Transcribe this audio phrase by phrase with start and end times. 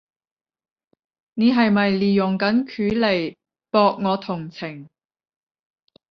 [1.35, 3.35] 你係咪利用緊佢嚟
[3.69, 4.89] 博我同情？